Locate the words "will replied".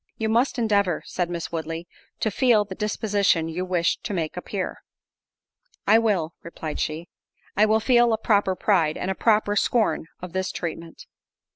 5.99-6.79